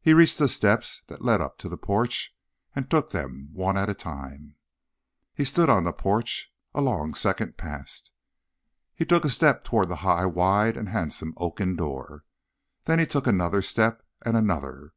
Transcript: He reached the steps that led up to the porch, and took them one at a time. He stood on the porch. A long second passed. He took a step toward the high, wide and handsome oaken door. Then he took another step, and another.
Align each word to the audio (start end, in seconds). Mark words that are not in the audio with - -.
He 0.00 0.14
reached 0.14 0.38
the 0.38 0.48
steps 0.48 1.02
that 1.08 1.24
led 1.24 1.40
up 1.40 1.58
to 1.58 1.68
the 1.68 1.76
porch, 1.76 2.32
and 2.76 2.88
took 2.88 3.10
them 3.10 3.48
one 3.52 3.76
at 3.76 3.90
a 3.90 3.92
time. 3.92 4.54
He 5.34 5.44
stood 5.44 5.68
on 5.68 5.82
the 5.82 5.92
porch. 5.92 6.54
A 6.74 6.80
long 6.80 7.12
second 7.12 7.56
passed. 7.56 8.12
He 8.94 9.04
took 9.04 9.24
a 9.24 9.30
step 9.30 9.64
toward 9.64 9.88
the 9.88 9.96
high, 10.06 10.26
wide 10.26 10.76
and 10.76 10.90
handsome 10.90 11.34
oaken 11.38 11.74
door. 11.74 12.22
Then 12.84 13.00
he 13.00 13.04
took 13.06 13.26
another 13.26 13.62
step, 13.62 14.06
and 14.24 14.36
another. 14.36 14.92